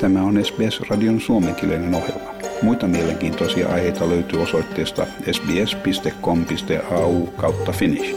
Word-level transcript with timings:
Tämä 0.00 0.22
on 0.22 0.44
SBS-radion 0.44 1.20
suomenkielinen 1.20 1.94
ohjelma. 1.94 2.30
Muita 2.62 2.86
mielenkiintoisia 2.86 3.68
aiheita 3.68 4.08
löytyy 4.08 4.42
osoitteesta 4.42 5.02
sbs.com.au 5.32 7.26
kautta 7.40 7.72
finnish. 7.72 8.16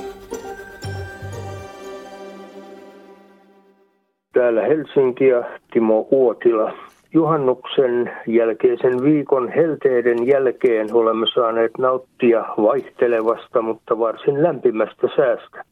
Täällä 4.33 4.61
Helsinki 4.61 5.27
ja 5.27 5.43
Timo 5.73 6.07
Uotila. 6.11 6.73
Juhannuksen 7.13 8.11
jälkeisen 8.27 9.03
viikon 9.03 9.49
helteiden 9.49 10.27
jälkeen 10.27 10.93
olemme 10.93 11.25
saaneet 11.33 11.71
nauttia 11.77 12.45
vaihtelevasta, 12.57 13.61
mutta 13.61 13.99
varsin 13.99 14.43
lämpimästä 14.43 15.07
säästä. 15.15 15.63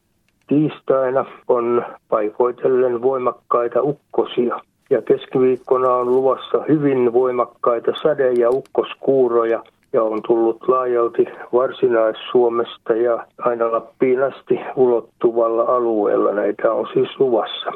Tiistaina 0.47 1.25
on 1.47 1.85
paikoitellen 2.09 3.01
voimakkaita 3.01 3.81
ukkosia 3.81 4.61
ja 4.91 5.01
keskiviikkona 5.01 5.93
on 5.93 6.15
luvassa 6.15 6.63
hyvin 6.67 7.13
voimakkaita 7.13 7.91
sade- 8.01 8.31
ja 8.31 8.49
ukkoskuuroja 8.49 9.63
ja 9.93 10.03
on 10.03 10.21
tullut 10.27 10.67
laajalti 10.67 11.25
Varsinais-Suomesta 11.53 12.93
ja 12.93 13.25
aina 13.37 13.71
Lappiin 13.71 14.23
asti 14.23 14.59
ulottuvalla 14.75 15.63
alueella 15.63 16.31
näitä 16.31 16.73
on 16.73 16.87
siis 16.93 17.19
luvassa. 17.19 17.71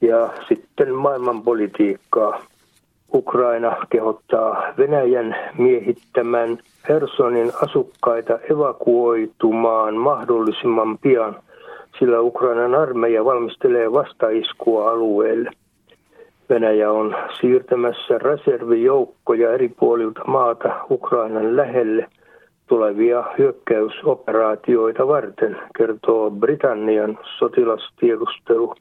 Ja 0.00 0.28
sitten 0.48 0.94
maailmanpolitiikkaa. 0.94 2.42
Ukraina 3.14 3.76
kehottaa 3.90 4.62
Venäjän 4.78 5.36
miehittämän 5.58 6.58
Hersonin 6.88 7.52
asukkaita 7.62 8.38
evakuoitumaan 8.50 9.94
mahdollisimman 9.94 10.98
pian, 10.98 11.36
sillä 11.98 12.20
Ukrainan 12.20 12.74
armeija 12.74 13.24
valmistelee 13.24 13.92
vastaiskua 13.92 14.90
alueelle. 14.90 15.50
Venäjä 16.50 16.90
on 16.90 17.16
siirtämässä 17.40 18.18
reservijoukkoja 18.18 19.52
eri 19.52 19.68
puolilta 19.68 20.24
maata 20.26 20.86
Ukrainan 20.90 21.56
lähelle 21.56 22.08
tulevia 22.66 23.24
hyökkäysoperaatioita 23.38 25.06
varten, 25.06 25.56
kertoo 25.78 26.30
Britannian 26.30 27.18
sotilastiedustelu. 27.38 28.74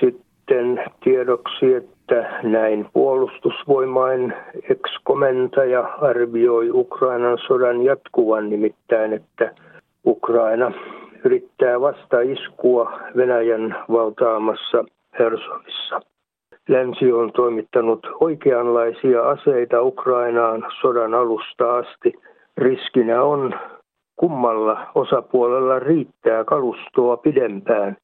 Sitten 0.00 0.84
tiedoksi, 1.04 1.74
että 1.74 2.40
näin 2.42 2.88
puolustusvoimain 2.92 4.34
ex-komentaja 4.70 5.80
arvioi 5.80 6.70
Ukrainan 6.70 7.38
sodan 7.46 7.82
jatkuvan 7.82 8.50
nimittäin, 8.50 9.12
että 9.12 9.54
Ukraina 10.06 10.72
yrittää 11.24 11.80
vasta 11.80 12.20
iskua 12.20 13.00
Venäjän 13.16 13.76
valtaamassa 13.92 14.84
Hersonissa. 15.18 16.13
Länsi 16.68 17.12
on 17.12 17.32
toimittanut 17.32 18.06
oikeanlaisia 18.20 19.22
aseita 19.22 19.82
Ukrainaan 19.82 20.66
sodan 20.80 21.14
alusta 21.14 21.76
asti. 21.76 22.12
Riskinä 22.56 23.22
on 23.22 23.54
kummalla 24.16 24.86
osapuolella 24.94 25.78
riittää 25.78 26.44
kalustoa 26.44 27.16
pidempään. 27.16 27.96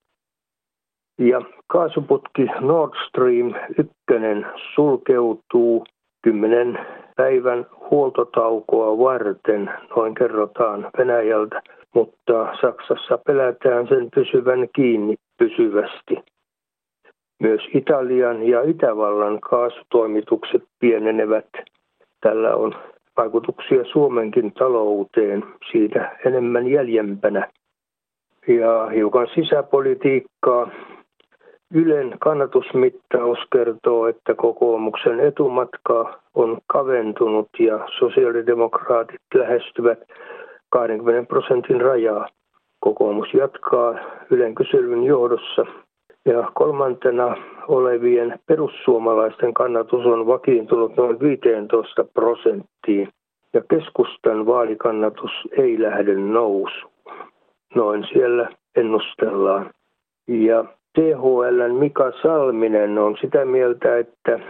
Ja 1.19 1.43
kaasuputki 1.67 2.47
Nord 2.61 2.93
Stream 3.09 3.55
1 3.79 3.93
sulkeutuu 4.75 5.85
kymmenen 6.23 6.79
päivän 7.17 7.67
huoltotaukoa 7.91 8.99
varten, 8.99 9.71
noin 9.97 10.15
kerrotaan 10.15 10.91
Venäjältä, 10.99 11.63
mutta 11.95 12.57
Saksassa 12.61 13.19
pelätään 13.27 13.89
sen 13.89 14.09
pysyvän 14.15 14.69
kiinni 14.75 15.15
pysyvästi. 15.39 16.15
Myös 17.41 17.61
Italian 17.75 18.43
ja 18.43 18.63
Itävallan 18.63 19.41
kaasutoimitukset 19.41 20.63
pienenevät. 20.79 21.49
Tällä 22.21 22.55
on 22.55 22.75
vaikutuksia 23.17 23.85
Suomenkin 23.93 24.53
talouteen 24.53 25.45
siitä 25.73 26.17
enemmän 26.27 26.69
jäljempänä. 26.69 27.49
Ja 28.49 28.87
hiukan 28.87 29.29
sisäpolitiikkaa. 29.35 30.71
Ylen 31.75 32.17
kannatusmittaus 32.19 33.39
kertoo, 33.53 34.07
että 34.07 34.35
kokoomuksen 34.35 35.21
etumatka 35.21 36.21
on 36.35 36.59
kaventunut 36.67 37.49
ja 37.59 37.89
sosiaalidemokraatit 37.99 39.21
lähestyvät 39.35 39.99
20 40.71 41.29
prosentin 41.29 41.81
rajaa. 41.81 42.29
Kokoomus 42.81 43.35
jatkaa 43.35 43.95
Ylen 44.31 44.55
kyselyn 44.55 45.05
johdossa 45.05 45.67
ja 46.27 46.51
kolmantena 46.55 47.37
olevien 47.69 48.39
perussuomalaisten 48.47 49.55
kannatus 49.55 50.07
on 50.07 50.27
vakiintunut 50.27 50.97
noin 50.97 51.21
15 51.21 52.05
prosenttiin. 52.05 53.09
Ja 53.53 53.63
keskustan 53.71 54.47
vaalikannatus 54.47 55.31
ei 55.59 55.83
lähde 55.83 56.15
nousu. 56.15 56.87
Noin 57.75 58.07
siellä 58.13 58.49
ennustellaan. 58.77 59.71
Ja 60.29 60.65
THLn 60.95 61.75
Mika 61.79 62.13
Salminen 62.23 62.99
on 62.99 63.17
sitä 63.21 63.45
mieltä, 63.45 63.99
että 63.99 64.41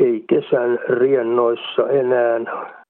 ei 0.00 0.24
kesän 0.28 0.78
riennoissa 0.88 1.88
enää 1.88 2.40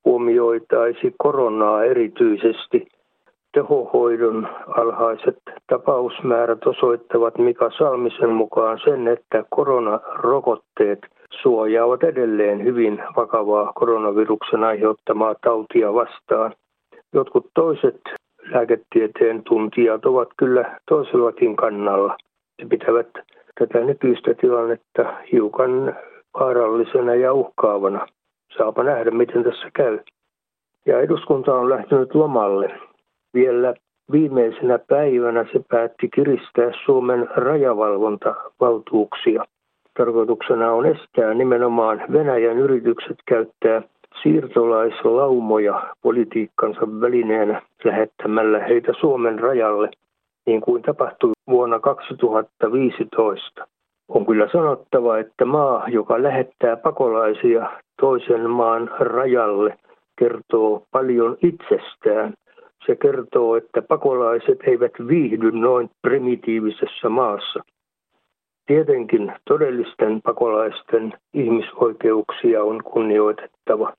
huomioitaisi 0.05 1.15
koronaa 1.19 1.85
erityisesti– 1.85 2.87
tehohoidon 3.55 4.49
alhaiset 4.67 5.39
tapausmäärät 5.75 6.67
osoittavat 6.67 7.39
Mika 7.39 7.71
Salmisen 7.79 8.31
mukaan 8.31 8.79
sen, 8.85 9.09
että 9.09 9.45
koronarokotteet 9.51 10.99
suojaavat 11.43 12.03
edelleen 12.03 12.65
hyvin 12.65 13.03
vakavaa 13.17 13.73
koronaviruksen 13.75 14.65
aiheuttamaa 14.65 15.35
tautia 15.43 15.95
vastaan. 15.95 16.55
Jotkut 17.13 17.47
toiset 17.55 18.01
lääketieteen 18.53 19.43
tuntijat 19.43 20.07
ovat 20.07 20.29
kyllä 20.37 20.81
toisellakin 20.89 21.57
kannalla. 21.57 22.17
He 22.63 22.69
pitävät 22.69 23.09
tätä 23.59 23.79
nykyistä 23.79 24.35
tilannetta 24.35 25.15
hiukan 25.33 25.97
vaarallisena 26.41 27.15
ja 27.15 27.33
uhkaavana. 27.33 28.07
Saapa 28.59 28.83
nähdä, 28.83 29.11
miten 29.11 29.45
tässä 29.45 29.71
käy. 29.75 29.99
Ja 30.87 31.01
eduskunta 31.01 31.55
on 31.55 31.69
lähtenyt 31.69 32.15
lomalle 32.15 32.81
vielä 33.35 33.75
viimeisenä 34.13 34.79
päivänä 34.79 35.47
se 35.53 35.61
päätti 35.69 36.09
kiristää 36.09 36.71
Suomen 36.85 37.29
rajavalvontavaltuuksia. 37.37 39.45
Tarkoituksena 39.99 40.73
on 40.73 40.87
estää 40.87 41.35
nimenomaan 41.35 42.03
Venäjän 42.13 42.59
yritykset 42.59 43.17
käyttää 43.27 43.83
siirtolaislaumoja 44.23 45.95
politiikkansa 46.03 46.81
välineenä 47.01 47.63
lähettämällä 47.85 48.59
heitä 48.59 48.93
Suomen 49.01 49.39
rajalle, 49.39 49.91
niin 50.47 50.61
kuin 50.61 50.83
tapahtui 50.83 51.33
vuonna 51.51 51.81
2015. 51.81 53.67
On 54.09 54.27
kyllä 54.27 54.49
sanottava, 54.53 55.19
että 55.19 55.45
maa, 55.45 55.89
joka 55.89 56.23
lähettää 56.23 56.77
pakolaisia 56.77 57.71
toisen 58.01 58.51
maan 58.51 58.91
rajalle, 58.99 59.79
kertoo 60.19 60.83
paljon 60.91 61.37
itsestään 61.43 62.35
se 62.87 62.97
kertoo, 62.97 63.57
että 63.57 63.83
pakolaiset 63.83 64.59
eivät 64.67 64.93
viihdy 65.09 65.53
noin 65.53 65.91
primitiivisessä 66.03 67.09
maassa. 67.09 67.61
Tietenkin 68.67 69.33
todellisten 69.49 70.23
pakolaisten 70.23 71.13
ihmisoikeuksia 71.35 72.65
on 72.65 72.85
kunnioitettava. 72.85 73.93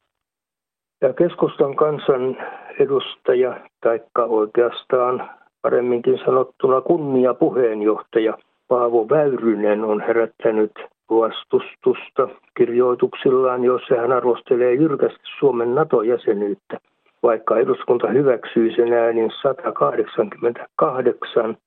Ja 1.02 1.14
keskustan 1.14 1.76
kansan 1.76 2.38
edustaja, 2.80 3.60
taikka 3.82 4.24
oikeastaan 4.24 5.30
paremminkin 5.62 6.20
sanottuna 6.26 6.82
kunniapuheenjohtaja 6.82 8.38
Paavo 8.68 9.10
Väyrynen 9.10 9.84
on 9.84 10.02
herättänyt 10.02 10.72
vastustusta 11.10 12.28
kirjoituksillaan, 12.58 13.64
jossa 13.64 13.96
hän 13.96 14.12
arvostelee 14.12 14.74
jyrkästi 14.74 15.24
Suomen 15.40 15.76
NATO-jäsenyyttä 15.76 16.80
vaikka 17.26 17.58
eduskunta 17.58 18.08
hyväksyi 18.08 18.76
sen 18.76 18.94
äänin 18.94 19.32
188 19.42 21.58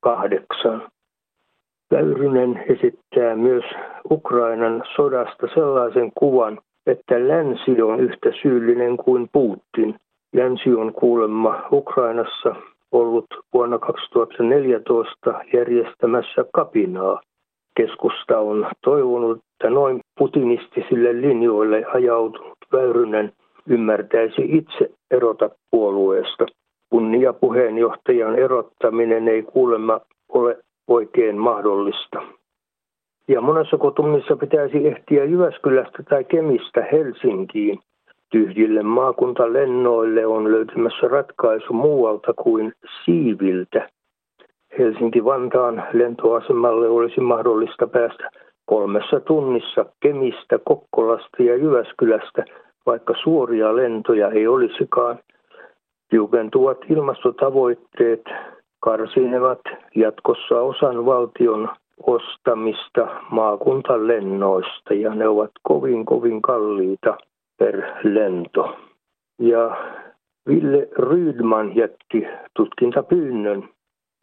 8. 0.00 0.82
Väyrynen 1.90 2.64
esittää 2.68 3.36
myös 3.36 3.64
Ukrainan 4.10 4.82
sodasta 4.96 5.46
sellaisen 5.54 6.12
kuvan, 6.14 6.58
että 6.86 7.28
länsi 7.28 7.82
on 7.82 8.00
yhtä 8.00 8.32
syyllinen 8.42 8.96
kuin 8.96 9.28
Putin. 9.32 9.94
Länsi 10.32 10.74
on 10.74 10.92
kuulemma 10.92 11.68
Ukrainassa 11.72 12.54
ollut 12.92 13.26
vuonna 13.52 13.78
2014 13.78 15.40
järjestämässä 15.52 16.44
kapinaa. 16.52 17.20
Keskusta 17.76 18.38
on 18.38 18.66
toivonut, 18.84 19.38
että 19.38 19.70
noin 19.70 20.00
putinistisille 20.18 21.20
linjoille 21.20 21.84
ajautunut 21.94 22.58
Väyrynen 22.72 23.32
ymmärtäisi 23.66 24.42
itse 24.42 24.90
erota 25.10 25.50
puolueesta. 25.70 26.46
Kunniapuheenjohtajan 26.90 28.38
erottaminen 28.38 29.28
ei 29.28 29.42
kuulemma 29.42 30.00
ole 30.28 30.58
oikein 30.88 31.38
mahdollista. 31.38 32.22
Ja 33.28 33.40
monessa 33.40 33.78
tunnissa 33.96 34.36
pitäisi 34.36 34.86
ehtiä 34.86 35.24
Jyväskylästä 35.24 36.02
tai 36.02 36.24
Kemistä 36.24 36.86
Helsinkiin. 36.92 37.78
Tyhjille 38.30 38.82
maakuntalennoille 38.82 40.26
on 40.26 40.52
löytymässä 40.52 41.08
ratkaisu 41.08 41.72
muualta 41.72 42.32
kuin 42.32 42.72
Siiviltä. 43.04 43.88
Helsinki-Vantaan 44.78 45.82
lentoasemalle 45.92 46.88
olisi 46.88 47.20
mahdollista 47.20 47.86
päästä 47.86 48.30
kolmessa 48.64 49.20
tunnissa 49.20 49.86
Kemistä, 50.00 50.58
Kokkolasta 50.64 51.42
ja 51.42 51.56
Jyväskylästä, 51.56 52.44
vaikka 52.86 53.14
suoria 53.22 53.76
lentoja 53.76 54.28
ei 54.28 54.46
olisikaan. 54.46 55.18
Tiukentuvat 56.10 56.78
ilmastotavoitteet 56.90 58.24
karsinevat 58.80 59.60
jatkossa 59.94 60.60
osan 60.60 61.06
valtion 61.06 61.68
ostamista 62.06 63.08
maakuntalennoista 63.30 64.94
ja 64.94 65.14
ne 65.14 65.28
ovat 65.28 65.50
kovin 65.62 66.04
kovin 66.04 66.42
kalliita 66.42 67.18
per 67.58 67.82
lento. 68.02 68.76
Ja 69.38 69.76
Ville 70.48 70.88
Rydman 70.98 71.76
jätti 71.76 72.26
tutkintapyynnön 72.56 73.68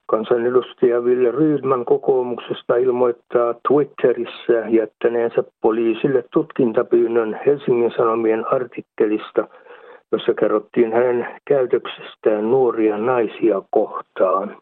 Kansanedustaja 0.10 1.04
Ville 1.04 1.32
Rydman 1.32 1.86
kokoomuksesta 1.86 2.76
ilmoittaa 2.76 3.54
Twitterissä 3.68 4.54
jättäneensä 4.70 5.44
poliisille 5.62 6.24
tutkintapyynnön 6.34 7.40
Helsingin 7.46 7.92
Sanomien 7.98 8.54
artikkelista, 8.54 9.48
jossa 10.12 10.34
kerrottiin 10.34 10.94
hänen 10.94 11.28
käytöksestään 11.46 12.52
nuoria 12.52 12.98
naisia 12.98 13.62
kohtaan 13.70 14.58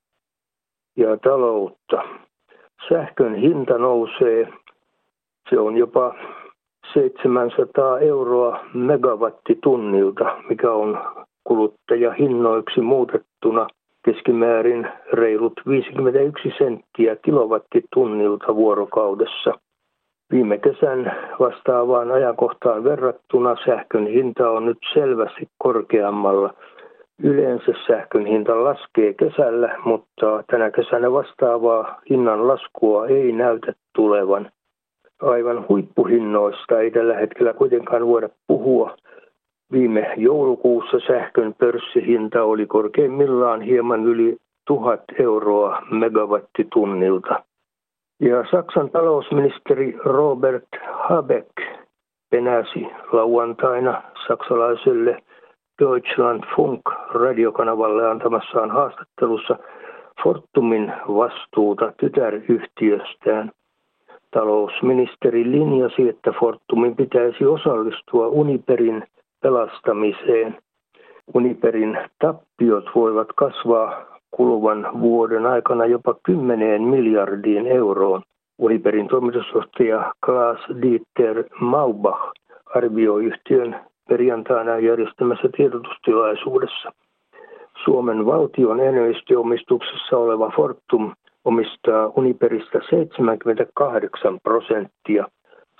ja 0.97 1.17
taloutta. 1.17 2.03
Sähkön 2.89 3.35
hinta 3.35 3.77
nousee. 3.77 4.47
Se 5.49 5.59
on 5.59 5.77
jopa 5.77 6.15
700 6.93 7.99
euroa 7.99 8.59
megawattitunnilta, 8.73 10.37
mikä 10.49 10.71
on 10.71 10.99
kuluttajahinnoiksi 11.43 12.81
muutettuna 12.81 13.67
keskimäärin 14.07 14.87
reilut 15.13 15.53
51 15.67 16.53
senttiä 16.57 17.15
kilowattitunnilta 17.15 18.55
vuorokaudessa. 18.55 19.53
Viime 20.31 20.57
kesän 20.57 21.15
vastaavaan 21.39 22.11
ajankohtaan 22.11 22.83
verrattuna 22.83 23.55
sähkön 23.65 24.07
hinta 24.07 24.49
on 24.49 24.65
nyt 24.65 24.77
selvästi 24.93 25.47
korkeammalla. 25.57 26.53
Yleensä 27.23 27.71
sähkön 27.87 28.25
hinta 28.25 28.63
laskee 28.63 29.13
kesällä, 29.13 29.75
mutta 29.85 30.43
tänä 30.51 30.71
kesänä 30.71 31.11
vastaavaa 31.11 32.01
hinnan 32.09 32.47
laskua 32.47 33.07
ei 33.07 33.31
näytä 33.31 33.73
tulevan. 33.95 34.51
Aivan 35.21 35.65
huippuhinnoista 35.69 36.79
ei 36.79 36.91
tällä 36.91 37.13
hetkellä 37.13 37.53
kuitenkaan 37.53 38.07
voida 38.07 38.29
puhua– 38.47 38.95
Viime 39.71 40.13
joulukuussa 40.17 40.97
sähkön 41.07 41.53
pörssihinta 41.53 42.43
oli 42.43 42.65
korkeimmillaan 42.65 43.61
hieman 43.61 44.05
yli 44.05 44.37
tuhat 44.67 45.03
euroa 45.19 45.81
megawattitunnilta. 45.91 47.43
Ja 48.19 48.45
Saksan 48.51 48.89
talousministeri 48.89 49.97
Robert 50.05 50.67
Habeck 50.91 51.51
penäsi 52.29 52.87
lauantaina 53.11 54.01
saksalaiselle 54.27 55.17
Deutschland 55.81 56.43
Funk 56.55 56.81
radiokanavalle 57.11 58.07
antamassaan 58.07 58.71
haastattelussa 58.71 59.57
Fortumin 60.23 60.93
vastuuta 61.07 61.93
tytäryhtiöstään. 61.99 63.51
Talousministeri 64.31 65.51
linjasi, 65.51 66.09
että 66.09 66.31
Fortumin 66.39 66.95
pitäisi 66.95 67.45
osallistua 67.45 68.27
Uniperin 68.27 69.03
pelastamiseen. 69.41 70.57
Uniperin 71.33 71.97
tappiot 72.21 72.85
voivat 72.95 73.27
kasvaa 73.35 74.05
kuluvan 74.31 74.89
vuoden 75.01 75.45
aikana 75.45 75.85
jopa 75.85 76.15
10 76.23 76.81
miljardiin 76.81 77.67
euroon. 77.67 78.21
Uniperin 78.57 79.07
toimitusjohtaja 79.07 80.13
Klaas 80.25 80.59
Dieter 80.81 81.43
Maubach 81.59 82.31
arvioi 82.75 83.25
yhtiön 83.25 83.75
perjantaina 84.09 84.79
järjestämässä 84.79 85.49
tiedotustilaisuudessa. 85.57 86.91
Suomen 87.83 88.25
valtion 88.25 88.79
enemmistöomistuksessa 88.79 90.17
oleva 90.17 90.51
Fortum 90.55 91.13
omistaa 91.45 92.11
Uniperistä 92.15 92.79
78 92.89 94.39
prosenttia– 94.43 95.25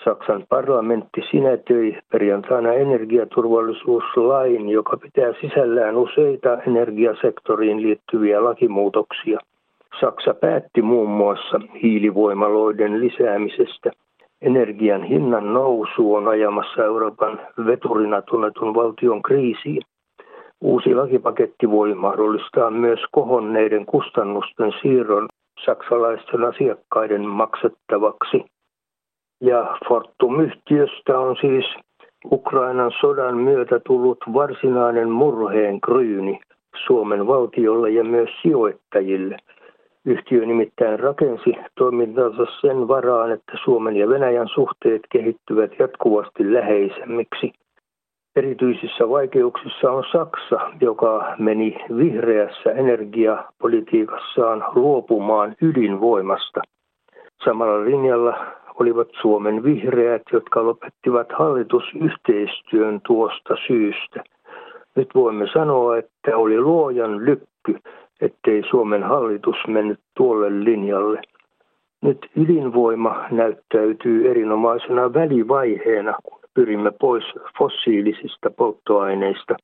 Saksan 0.08 0.46
parlamentti 0.50 1.22
sinetöi 1.32 1.98
perjantaina 2.12 2.74
energiaturvallisuuslain, 2.74 4.70
joka 4.70 4.98
pitää 4.98 5.34
sisällään 5.42 5.98
useita 5.98 6.58
energiasektoriin 6.68 7.82
liittyviä 7.82 8.44
lakimuutoksia. 8.44 9.40
Saksa 10.00 10.34
päätti 10.34 10.82
muun 10.82 11.10
muassa 11.10 11.60
hiilivoimaloiden 11.84 13.00
lisäämisestä. 13.00 13.92
Energian 14.42 15.04
hinnan 15.04 15.54
nousu 15.54 16.16
on 16.16 16.28
ajamassa 16.28 16.84
Euroopan 16.84 17.40
veturina 17.66 18.22
tunnetun 18.22 18.76
valtion 18.76 19.22
kriisiin. 19.22 19.82
Uusi 20.62 20.96
lakipaketti 20.96 21.72
voi 21.72 21.94
mahdollistaa 21.96 22.72
myös 22.72 23.00
kohonneiden 23.12 23.86
kustannusten 23.86 24.74
siirron 24.82 25.28
saksalaisten 25.66 26.44
asiakkaiden 26.44 27.26
maksettavaksi. 27.28 28.46
Ja 29.42 29.78
Fortum-yhtiöstä 29.88 31.20
on 31.20 31.36
siis 31.42 31.66
Ukrainan 32.32 32.92
sodan 33.02 33.38
myötä 33.38 33.80
tullut 33.88 34.18
varsinainen 34.34 35.10
murheen 35.10 35.82
kryyni 35.82 36.40
Suomen 36.86 37.28
valtiolle 37.28 37.90
ja 37.90 38.04
myös 38.04 38.30
sijoittajille. 38.42 39.38
Yhtiö 40.06 40.46
nimittäin 40.46 41.00
rakensi 41.00 41.54
toimintansa 41.78 42.46
sen 42.62 42.88
varaan, 42.88 43.32
että 43.32 43.52
Suomen 43.64 43.96
ja 43.96 44.10
Venäjän 44.10 44.48
suhteet 44.48 45.02
kehittyvät 45.12 45.72
jatkuvasti 45.80 46.54
läheisemmiksi. 46.54 47.54
Erityisissä 48.36 49.10
vaikeuksissa 49.10 49.92
on 49.92 50.04
Saksa, 50.12 50.72
joka 50.82 51.36
meni 51.40 51.78
vihreässä 51.98 52.72
energiapolitiikassaan 52.72 54.66
luopumaan 54.76 55.56
ydinvoimasta. 55.62 56.62
Samalla 57.46 57.86
linjalla 57.86 58.38
olivat 58.80 59.08
Suomen 59.22 59.64
vihreät, 59.64 60.22
jotka 60.34 60.66
lopettivat 60.66 61.28
hallitusyhteistyön 61.40 63.02
tuosta 63.08 63.56
syystä. 63.68 64.24
Nyt 64.96 65.10
voimme 65.16 65.48
sanoa, 65.54 65.98
että 65.98 66.38
oli 66.38 66.62
luojan 66.62 67.26
lykky, 67.26 67.80
ettei 68.22 68.64
Suomen 68.70 69.04
hallitus 69.04 69.56
mennyt 69.68 70.00
tuolle 70.18 70.64
linjalle. 70.64 71.22
Nyt 72.02 72.30
ydinvoima 72.36 73.26
näyttäytyy 73.32 74.30
erinomaisena 74.30 75.14
välivaiheena, 75.14 76.14
kun 76.24 76.40
pyrimme 76.54 76.92
pois 77.00 77.24
fossiilisista 77.58 78.50
polttoaineista. 78.50 79.56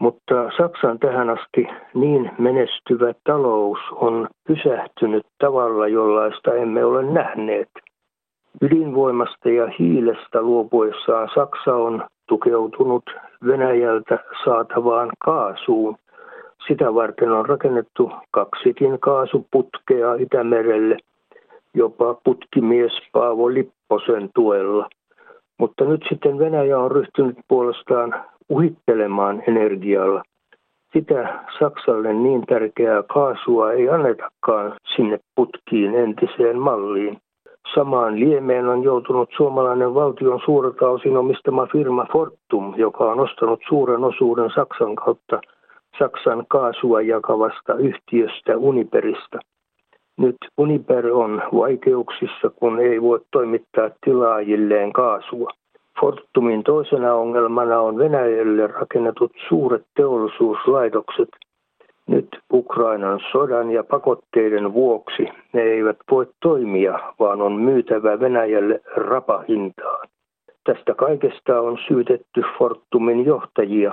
Mutta 0.00 0.50
Saksan 0.56 0.98
tähän 0.98 1.30
asti 1.30 1.68
niin 1.94 2.30
menestyvä 2.38 3.14
talous 3.24 3.78
on 3.92 4.28
pysähtynyt 4.46 5.26
tavalla, 5.38 5.88
jollaista 5.88 6.54
emme 6.54 6.84
ole 6.84 7.02
nähneet– 7.02 7.68
Ydinvoimasta 8.62 9.48
ja 9.48 9.68
hiilestä 9.78 10.42
luopuessaan 10.42 11.28
Saksa 11.34 11.74
on 11.74 12.04
tukeutunut 12.28 13.04
Venäjältä 13.46 14.18
saatavaan 14.44 15.10
kaasuun. 15.24 15.96
Sitä 16.68 16.94
varten 16.94 17.32
on 17.32 17.46
rakennettu 17.46 18.12
kaksikin 18.30 19.00
kaasuputkea 19.00 20.14
Itämerelle, 20.14 20.96
jopa 21.74 22.14
putkimies 22.24 22.92
Paavo 23.12 23.48
Lipposen 23.54 24.30
tuella. 24.34 24.88
Mutta 25.58 25.84
nyt 25.84 26.04
sitten 26.08 26.38
Venäjä 26.38 26.78
on 26.78 26.90
ryhtynyt 26.90 27.36
puolestaan 27.48 28.24
uhittelemaan 28.48 29.42
energialla. 29.48 30.22
Sitä 30.92 31.44
Saksalle 31.58 32.12
niin 32.12 32.46
tärkeää 32.46 33.02
kaasua 33.02 33.72
ei 33.72 33.88
annetakaan 33.88 34.72
sinne 34.96 35.18
putkiin 35.34 35.94
entiseen 35.94 36.58
malliin. 36.58 37.18
Samaan 37.74 38.20
liemeen 38.20 38.68
on 38.68 38.82
joutunut 38.82 39.30
suomalainen 39.36 39.94
valtion 39.94 40.40
suurelta 40.44 40.88
osin 40.88 41.16
omistama 41.16 41.66
firma 41.66 42.06
Fortum, 42.12 42.74
joka 42.76 43.04
on 43.04 43.20
ostanut 43.20 43.60
suuren 43.68 44.04
osuuden 44.04 44.50
Saksan 44.54 44.96
kautta 44.96 45.40
Saksan 45.98 46.44
kaasua 46.48 47.00
jakavasta 47.00 47.74
yhtiöstä 47.74 48.56
Uniperista. 48.56 49.38
Nyt 50.16 50.36
Uniper 50.58 51.12
on 51.12 51.42
vaikeuksissa, 51.54 52.50
kun 52.56 52.80
ei 52.80 53.02
voi 53.02 53.20
toimittaa 53.30 53.90
tilaajilleen 54.04 54.92
kaasua. 54.92 55.50
Fortumin 56.00 56.62
toisena 56.62 57.14
ongelmana 57.14 57.80
on 57.80 57.98
Venäjälle 57.98 58.66
rakennetut 58.66 59.32
suuret 59.48 59.82
teollisuuslaitokset. 59.96 61.28
Nyt 62.08 62.28
Ukrainan 62.52 63.20
sodan 63.32 63.70
ja 63.70 63.84
pakotteiden 63.84 64.72
vuoksi 64.72 65.28
ne 65.52 65.62
eivät 65.62 65.96
voi 66.10 66.26
toimia, 66.42 66.98
vaan 67.18 67.42
on 67.42 67.52
myytävä 67.52 68.20
Venäjälle 68.20 68.80
rapahintaan. 68.96 70.08
Tästä 70.64 70.94
kaikesta 70.94 71.60
on 71.60 71.78
syytetty 71.88 72.42
Fortumin 72.58 73.24
johtajia. 73.24 73.92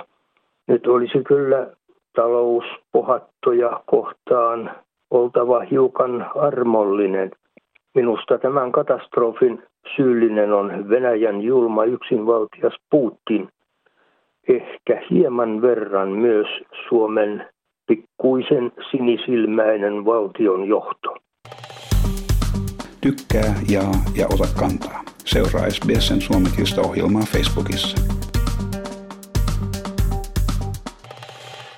Nyt 0.68 0.86
olisi 0.86 1.24
kyllä 1.24 1.66
talouspohattoja 2.14 3.80
kohtaan 3.86 4.70
oltava 5.10 5.60
hiukan 5.60 6.30
armollinen. 6.34 7.30
Minusta 7.94 8.38
tämän 8.38 8.72
katastrofin 8.72 9.62
syyllinen 9.96 10.52
on 10.52 10.88
Venäjän 10.88 11.40
julma 11.40 11.84
yksinvaltias 11.84 12.74
Putin. 12.90 13.48
Ehkä 14.48 15.02
hieman 15.10 15.62
verran 15.62 16.08
myös 16.08 16.46
Suomen 16.88 17.46
pikkuisen 17.86 18.72
sinisilmäinen 18.90 20.04
valtion 20.04 20.68
johto. 20.68 21.16
Tykkää, 23.00 23.54
jaa 23.70 23.94
ja 24.16 24.26
ota 24.26 24.48
kantaa. 24.60 25.02
Seuraa 25.24 25.70
SBSn 25.70 26.20
suomenkielistä 26.20 26.80
ohjelmaa 26.80 27.22
Facebookissa. 27.22 28.15